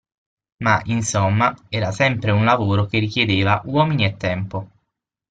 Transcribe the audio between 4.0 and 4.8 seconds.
e tempo.